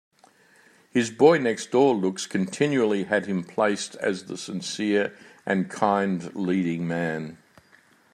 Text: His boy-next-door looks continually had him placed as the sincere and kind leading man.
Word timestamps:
His 0.89 1.11
boy-next-door 1.11 1.93
looks 1.93 2.25
continually 2.25 3.03
had 3.03 3.27
him 3.27 3.43
placed 3.43 3.95
as 3.97 4.23
the 4.25 4.35
sincere 4.35 5.15
and 5.45 5.69
kind 5.69 6.33
leading 6.33 6.87
man. 6.87 7.37